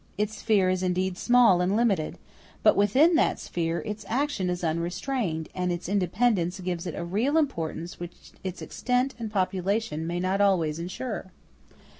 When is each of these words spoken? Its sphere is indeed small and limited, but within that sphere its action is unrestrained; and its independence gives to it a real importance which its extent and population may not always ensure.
Its 0.17 0.37
sphere 0.39 0.71
is 0.71 0.81
indeed 0.81 1.15
small 1.15 1.61
and 1.61 1.75
limited, 1.75 2.17
but 2.63 2.75
within 2.75 3.13
that 3.13 3.37
sphere 3.39 3.83
its 3.85 4.03
action 4.07 4.49
is 4.49 4.63
unrestrained; 4.63 5.47
and 5.53 5.71
its 5.71 5.87
independence 5.87 6.59
gives 6.61 6.85
to 6.85 6.89
it 6.89 6.99
a 6.99 7.05
real 7.05 7.37
importance 7.37 7.99
which 7.99 8.31
its 8.43 8.63
extent 8.63 9.13
and 9.19 9.31
population 9.31 10.07
may 10.07 10.19
not 10.19 10.41
always 10.41 10.79
ensure. 10.79 11.31